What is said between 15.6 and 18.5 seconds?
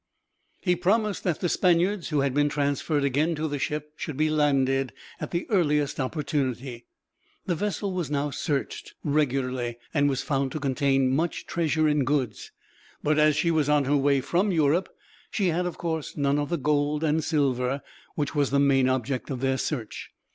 of course, none of the gold and silver which was